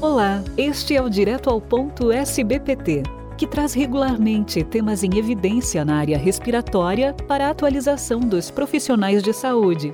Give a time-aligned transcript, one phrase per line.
[0.00, 3.02] Olá, este é o Direto ao Ponto SBPT,
[3.36, 9.32] que traz regularmente temas em evidência na área respiratória para a atualização dos profissionais de
[9.32, 9.92] saúde.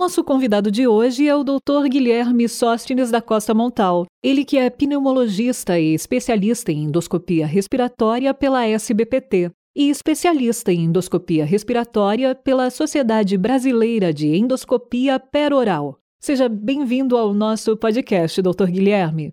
[0.00, 1.86] Nosso convidado de hoje é o Dr.
[1.90, 4.06] Guilherme Sóstenes da Costa Montal.
[4.24, 11.44] Ele que é pneumologista e especialista em endoscopia respiratória pela SBPT e especialista em endoscopia
[11.44, 16.00] respiratória pela Sociedade Brasileira de Endoscopia Peroral.
[16.18, 19.32] Seja bem-vindo ao nosso podcast, doutor Guilherme.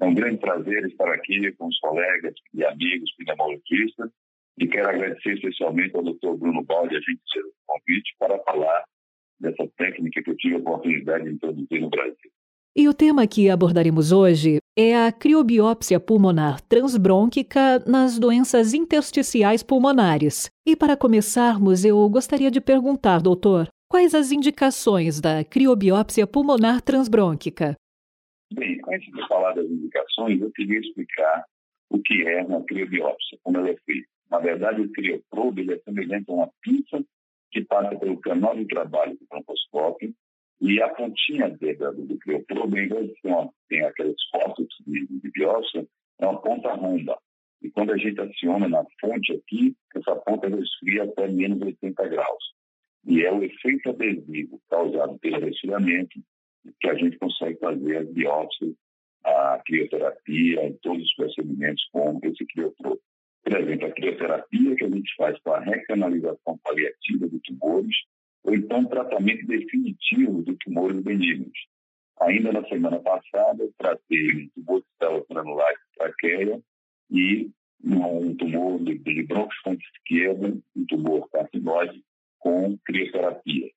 [0.00, 4.10] É um grande prazer estar aqui com os colegas e amigos pneumologistas
[4.58, 8.84] e quero agradecer especialmente ao doutor Bruno Baldi a gente o convite para falar
[9.38, 12.30] dessa técnica que eu tive a oportunidade de introduzir no Brasil.
[12.76, 20.50] E o tema que abordaremos hoje é a criobiópsia pulmonar transbrônquica nas doenças intersticiais pulmonares.
[20.66, 27.76] E para começarmos, eu gostaria de perguntar, doutor, Quais as indicações da criobiópsia pulmonar transbrônquica?
[28.52, 31.44] Bem, antes de falar das indicações, eu queria explicar
[31.90, 34.08] o que é uma criobiópsia, como ela é feita.
[34.28, 37.04] Na verdade, o crioprobe é semelhante a uma pinça
[37.52, 40.12] que passa pelo canal de trabalho do broncoscópio
[40.60, 43.14] e a pontinha do, do crioprobe, em vez de
[43.68, 45.86] tem aqueles fotos de, de biópsia,
[46.20, 47.18] é uma ponta romba.
[47.62, 52.54] E quando a gente aciona na fonte aqui, essa ponta resfria até menos 80 graus.
[53.06, 56.18] E é o efeito adesivo causado pelo resfriamento
[56.80, 58.74] que a gente consegue fazer as biópsias,
[59.24, 63.00] a crioterapia e todos os procedimentos com esse criotropo.
[63.42, 67.96] Por exemplo, a crioterapia que a gente faz com a recanalização paliativa de tumores,
[68.44, 71.58] ou então tratamento definitivo de tumores benignos.
[72.20, 74.86] Ainda na semana passada, tratei um tumor de
[75.74, 76.60] de traqueia
[77.10, 77.50] e
[77.82, 82.04] um tumor de, de bronquiofonte esquerda, um tumor carcinóide,
[82.38, 83.70] com crioterapia.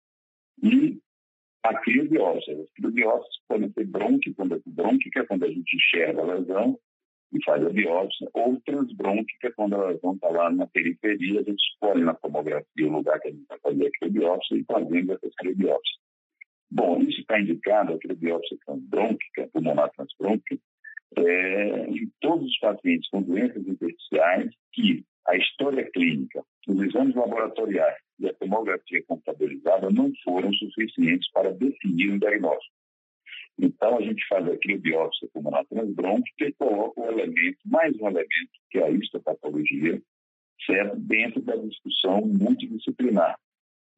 [0.61, 0.99] E
[1.63, 2.51] a criobiose.
[2.51, 6.79] As criobioses podem ser brônquica, brônquica, quando a gente enxerga a lesão
[7.33, 11.61] e faz a biópsia, ou transbrônquica, quando a lesão está lá na periferia, a gente
[11.73, 15.29] escolhe na tomografia o lugar que a gente vai fazer a criobiópsia e fazendo essa
[15.37, 15.97] criobiópsia.
[16.69, 20.57] Bom, isso está indicado, a criobiópsia transbrônquica, pulmonar transbrônquica,
[21.17, 27.97] é, em todos os pacientes com doenças intersticiais que a história clínica, os exames laboratoriais
[28.19, 32.76] e a tomografia computadorizada não foram suficientes para definir um diagnóstico.
[33.59, 38.51] Então, a gente faz a biópsia pulmonar transbrônquica e coloca um elemento, mais um elemento,
[38.69, 40.01] que é a histopatologia,
[40.65, 40.95] certo?
[40.97, 43.35] dentro da discussão multidisciplinar.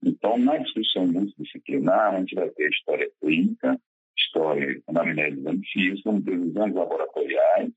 [0.03, 3.77] Então, na discussão multidisciplinar, a gente vai ter história clínica,
[4.17, 7.71] história anamnese de exame físico, vamos ter exames laboratoriais,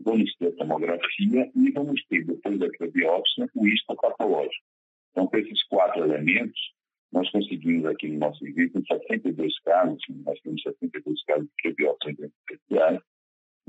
[0.00, 4.64] vamos ter tomografia e vamos ter, depois da biópsia, o histopatológico.
[5.10, 6.73] Então, com esses quatro elementos,
[7.14, 13.00] nós conseguimos aqui no nosso em 62 casos, nós temos 72 casos de biópsias especiais,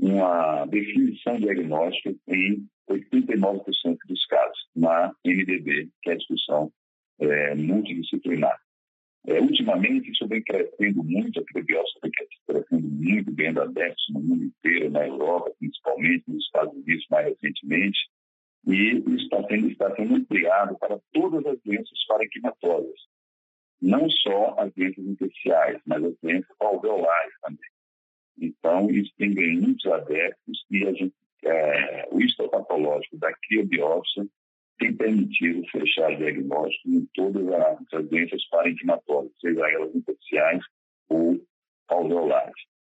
[0.00, 6.72] uma definição diagnóstica em 89% dos casos, na MDB, que é a discussão
[7.20, 8.58] é, multidisciplinar.
[9.28, 12.10] É, ultimamente, isso vem crescendo muito, a probiótica vem
[12.48, 17.28] crescendo muito bem da adeptos no mundo inteiro, na Europa, principalmente, nos Estados Unidos mais
[17.28, 17.98] recentemente,
[18.66, 23.00] e está sendo, está sendo ampliado para todas as doenças parenquimatórias,
[23.80, 27.70] não só as doenças intersticiais, mas as doenças alveolares também.
[28.38, 31.14] Então, isso tem ganho muitos adeptos e a gente,
[31.44, 34.26] é, o histopatológico da criobiópsia
[34.78, 37.46] tem permitido fechar diagnóstico em todas
[37.92, 40.62] as doenças parenquimatórias, seja elas intersticiais
[41.08, 41.40] ou
[41.88, 42.54] alveolares.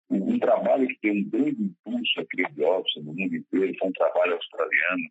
[0.10, 3.94] Um, um trabalho que tem um grande impulso à criobiópsia no mundo inteiro foi um
[3.94, 5.04] trabalho australiano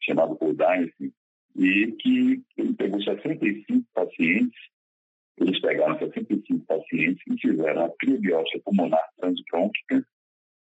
[0.00, 0.92] chamado Codine,
[1.56, 4.60] e que ele pegou 65 pacientes,
[5.40, 10.04] eles pegaram 65 pacientes e fizeram a criobiópsia pulmonar transbrônquica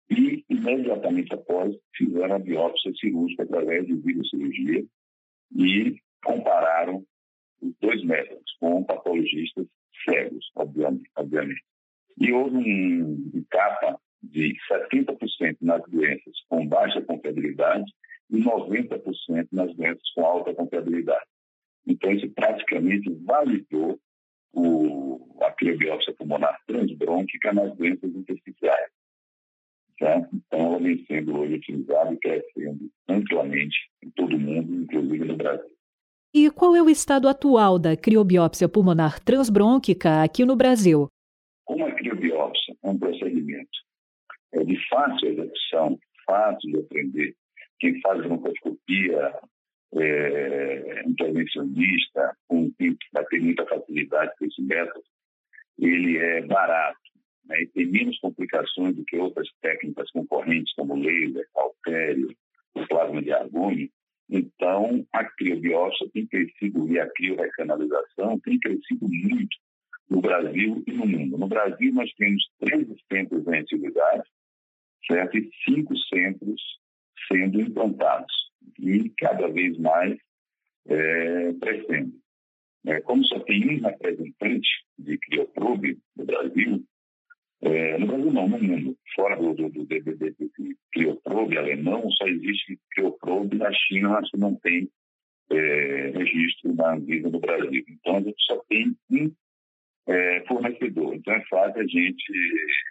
[0.09, 4.83] e, imediatamente após, fizeram a biópsia cirúrgica através de videocirurgia
[5.55, 7.03] e compararam
[7.61, 9.67] os dois métodos com patologistas
[10.03, 11.63] cegos, obviamente.
[12.19, 17.91] E houve um capa de 70% nas doenças com baixa confiabilidade
[18.29, 21.25] e 90% nas doenças com alta confiabilidade.
[21.87, 23.99] Então, isso praticamente validou
[24.53, 28.91] o, a criobiópsia pulmonar transbrônquica nas doenças intersticiais.
[29.95, 35.37] Então, ela vem sendo hoje utilizada e crescendo amplamente em todo o mundo, inclusive no
[35.37, 35.77] Brasil.
[36.33, 41.07] E qual é o estado atual da criobiópsia pulmonar transbrônquica aqui no Brasil?
[41.65, 43.69] Como a criobiópsia é um procedimento
[44.53, 47.35] é de fácil execução, fácil de aprender,
[47.79, 49.33] quem faz broncoscopia
[49.93, 52.71] é, intervencionista, com,
[53.13, 55.03] vai ter muita facilidade com esse método,
[55.77, 56.99] ele é barato
[57.45, 62.35] né, e tem menos complicações do que outras técnicas concorrentes, como laser, altério,
[62.87, 63.89] plasma de argônio.
[64.29, 69.57] Então, a criobiópsia tem crescido e a criorecanalização tem crescido muito
[70.09, 71.37] no Brasil e no mundo.
[71.37, 74.23] No Brasil, nós temos 13 centros em atividade,
[75.05, 75.37] certo?
[75.37, 76.61] E cinco centros
[77.27, 78.40] sendo implantados
[78.79, 80.17] e cada vez mais
[80.87, 82.13] é, crescendo.
[82.85, 86.83] É, como só tem um representante de crioprobe no Brasil,
[87.61, 90.33] é, no Brasil não, no mundo, fora do, do, do DBD
[90.91, 94.89] crioprobe alemão, só existe crioprobe na China, mas não tem
[95.51, 97.83] é, registro na Anvisa no Brasil.
[97.87, 99.31] Então, a gente só tem um
[100.07, 101.13] é, fornecedor.
[101.13, 102.33] Então, é fácil a gente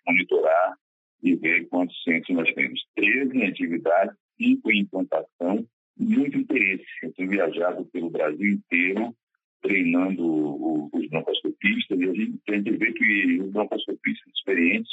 [0.06, 0.76] monitorar
[1.22, 2.80] e ver quantos centros nós temos.
[2.94, 5.66] 13 em atividade, 5 em implantação,
[5.98, 6.86] muito interesse.
[7.02, 9.14] Eu tenho viajado pelo Brasil inteiro
[9.62, 14.90] treinando os broncoscopistas e a gente tem que ver que os broncoscopistas experientes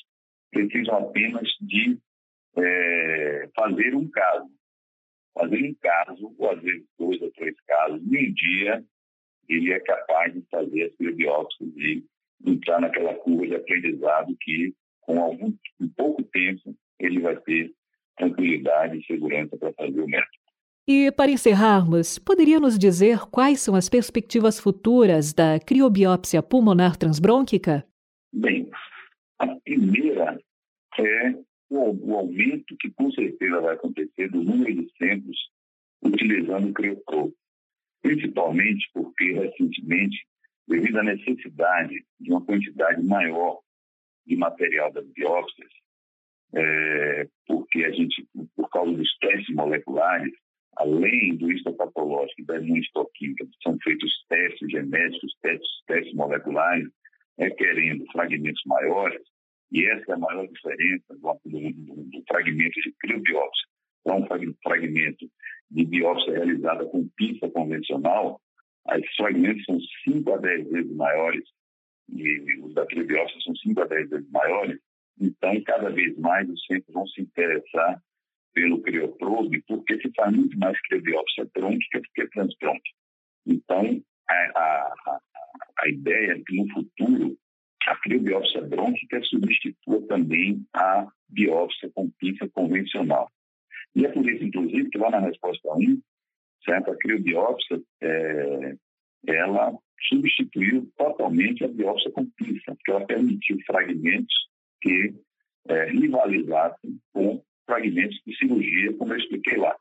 [0.51, 1.97] precisam apenas de
[2.57, 4.49] é, fazer um caso.
[5.33, 8.83] Fazer um caso, ou às vezes dois ou três casos, em um dia
[9.47, 12.03] ele é capaz de fazer as biópsias e
[12.45, 17.73] entrar naquela curva de aprendizado que, com algum em pouco tempo, ele vai ter
[18.17, 20.47] tranquilidade e segurança para fazer o método.
[20.89, 27.85] E, para encerrarmos, poderia nos dizer quais são as perspectivas futuras da criobiópsia pulmonar transbrônquica?
[28.31, 28.69] Bem,
[29.37, 30.39] a primeira
[30.97, 31.33] é
[31.69, 35.37] o, aumento que com certeza vai acontecer do número de centros
[36.01, 37.33] utilizando o CrioPro,
[38.01, 40.25] principalmente porque, recentemente,
[40.67, 43.59] devido à necessidade de uma quantidade maior
[44.25, 45.69] de material das biópsias,
[46.53, 50.33] é, porque a gente, por causa dos testes moleculares,
[50.77, 56.87] além do histopatológico e da imunistoquímica, são feitos testes genéticos, testes, testes moleculares,
[57.37, 59.21] requerendo fragmentos maiores,
[59.71, 63.67] e essa é a maior diferença do, do, do fragmento de criobiópsia.
[64.03, 65.29] Para um fragmento
[65.69, 68.39] de biópsia realizada com pinça convencional,
[68.91, 71.43] esses fragmentos são 5 a 10 vezes maiores,
[72.09, 74.79] e os da criobiópsia são 5 a 10 vezes maiores,
[75.19, 78.01] então cada vez mais os centros vão se interessar
[78.53, 82.97] pelo crioprobe, porque se faz muito mais criobiópsia brônquica do que transbrônquica.
[83.45, 85.19] Então, a, a,
[85.83, 87.37] a, ideia é que no futuro
[87.85, 93.31] a criobiópsia brônquica substitua também a biópsia com pinça convencional.
[93.95, 96.01] E é por isso, inclusive, que lá na resposta 1,
[96.65, 96.91] certo?
[96.91, 98.75] a criobiópsia é,
[99.27, 99.71] ela
[100.09, 104.46] substituiu totalmente a biópsia com pinça, porque ela permitiu fragmentos
[104.81, 105.13] que
[105.67, 109.75] é, rivalizassem com fragmentos de cirurgia, como eu expliquei lá.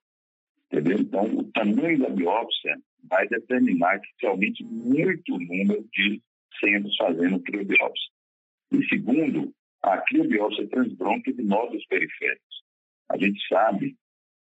[0.67, 0.99] Entendeu?
[0.99, 2.77] Então, o tamanho da biópsia
[3.09, 6.21] vai determinar especialmente muito número de
[6.59, 8.11] centros fazendo criobiópsia.
[8.73, 12.65] E segundo, a criobiópsia transbrônquica de nódulos periféricos.
[13.09, 13.97] A gente sabe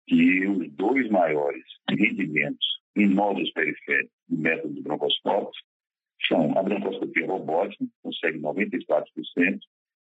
[0.07, 2.65] que os dois maiores rendimentos
[2.95, 4.81] em nódulos periféricos do método de
[6.27, 9.05] são a broncoscopia robótica, consegue 94%,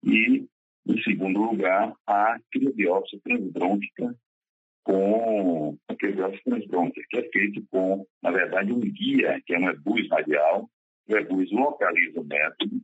[0.02, 0.46] e
[0.86, 4.14] em segundo lugar, a criobiópsia transbrônquica
[4.84, 9.68] com a criobiópsia transbrônquica, que é feito com, na verdade, um guia, que é um
[9.68, 10.70] ebus radial.
[11.08, 12.80] O ebus localiza o método,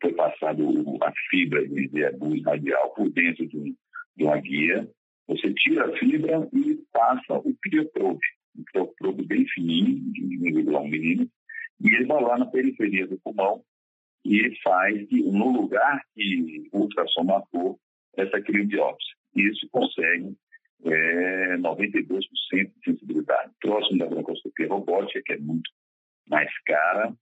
[0.00, 0.62] foi passado
[1.02, 3.74] a fibra de ebus radial por dentro de, um,
[4.16, 4.88] de uma guia.
[5.26, 8.26] Você tira a fibra e passa o crioprobe,
[8.56, 11.34] um crioprobe bem fininho, de 1,1 milímetro,
[11.80, 13.64] e ele vai lá na periferia do pulmão
[14.24, 17.78] e faz, no lugar que o ultrassom marcou,
[18.16, 19.14] essa criobiópsia.
[19.34, 20.36] Isso consegue
[20.84, 22.18] é, 92%
[22.50, 23.52] de sensibilidade.
[23.60, 25.70] Próximo da broncoscopia robótica, que é muito
[26.28, 27.12] mais cara,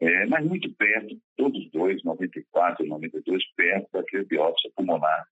[0.00, 5.26] é, mas muito perto, todos os dois, 94 e 92, perto da criobiópsia pulmonar,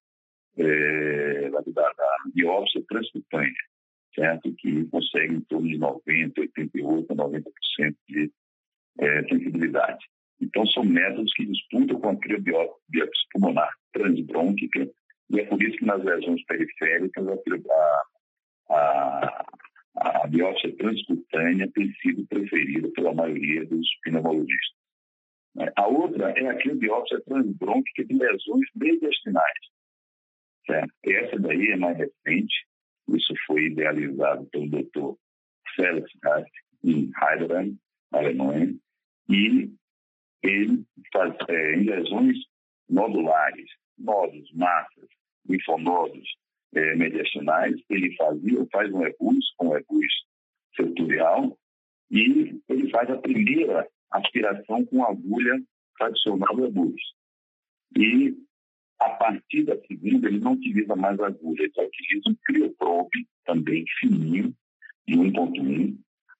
[0.57, 3.53] é, da, da biópsia transcutânea,
[4.13, 4.53] certo?
[4.57, 8.31] Que consegue em torno de 90, 88, 90% de
[8.99, 10.05] é, sensibilidade.
[10.39, 14.89] Então, são métodos que disputam com a criobiópsia pulmonar transbrônquica,
[15.29, 18.03] e é por isso que nas lesões periféricas a,
[18.69, 19.45] a,
[19.95, 24.77] a biópsia transcutânea tem sido preferida pela maioria dos pneumologistas.
[25.75, 29.59] A outra é a criobiópsia transbrônquica de lesões mediastinais.
[30.67, 30.93] Certo?
[31.03, 32.67] Essa daí é mais recente,
[33.09, 35.15] isso foi idealizado pelo Dr.
[35.75, 36.51] Felix Rast
[36.83, 37.75] em Heidelberg,
[38.11, 38.75] Alemanha,
[39.29, 39.71] e
[40.47, 42.37] ele faz é, lesões
[42.89, 45.09] nodulares, nódulos, massas,
[45.47, 46.27] linfonodos
[46.73, 50.13] é, mediastinais, ele fazia, faz um com um EBUS
[50.75, 51.57] setorial,
[52.11, 55.61] e ele faz a primeira aspiração com agulha
[55.97, 57.01] tradicional do EBUS.
[57.97, 58.37] E,
[58.99, 63.85] a partir da segunda, ele não utiliza mais agulha, ele só utiliza um crioprobe, também
[63.99, 64.53] fininho,
[65.07, 65.97] de 1.1,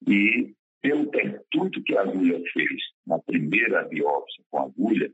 [0.07, 5.11] e pelo pertuito que a agulha fez na primeira biópsia com agulha,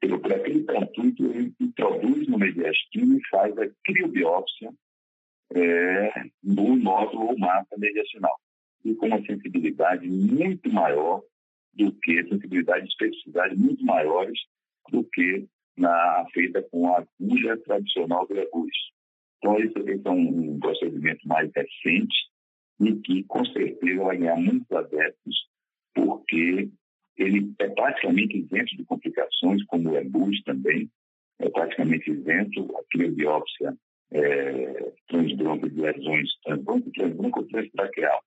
[0.00, 4.72] pelo, aquele pertuito, ele introduz no mediastino e faz a criobiópsia
[5.54, 8.34] é, no nódulo ou massa mediastinal.
[8.84, 11.22] E com uma sensibilidade muito maior
[11.74, 14.38] do que, sensibilidade e especificidade muito maiores
[14.90, 18.76] do que na feita com a agulha tradicional Lebus.
[19.38, 22.30] Então, esse, esse é um procedimento mais recente
[22.80, 25.48] e que, com certeza, vai ganhar muitos adeptos,
[25.94, 26.70] porque
[27.16, 30.90] ele é praticamente isento de complicações, como o EBUS também,
[31.38, 32.68] é praticamente isento.
[32.76, 33.76] A biópsia
[34.12, 38.20] é, transbronco de lesões, transbronco, transbronco transtraqueal,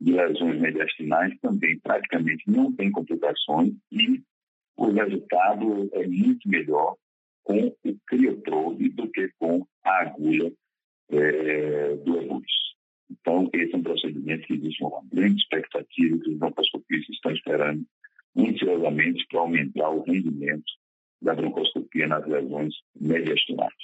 [0.00, 4.22] de lesões mediastinais também praticamente não tem complicações e
[4.76, 6.96] o resultado é muito melhor
[7.44, 10.50] com o crioprobe do que com a agulha
[11.10, 12.70] é, do EBUS.
[13.10, 17.84] Então, esse é um procedimento que existe uma grande expectativa que os broncoscopistas estão esperando
[18.36, 20.72] ansiosamente para aumentar o rendimento
[21.20, 23.74] da broncoscopia nas lesões mediastinais.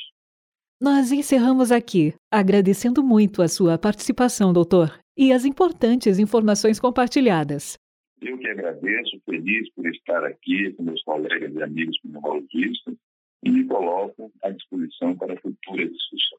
[0.81, 7.79] Nós encerramos aqui, agradecendo muito a sua participação, doutor, e as importantes informações compartilhadas.
[8.21, 12.95] Eu que agradeço, feliz por estar aqui com meus colegas e amigos pneumologistas
[13.43, 16.36] e me coloco à disposição para futuras discussões.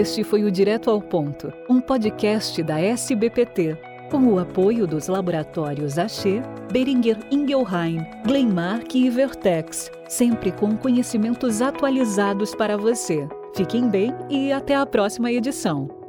[0.00, 3.76] Este foi o Direto ao Ponto, um podcast da SBPT,
[4.10, 6.40] com o apoio dos laboratórios Axê,
[6.72, 13.28] Beringer Ingelheim, Glenmark e Vertex, sempre com conhecimentos atualizados para você.
[13.54, 15.99] Fiquem bem e até a próxima edição.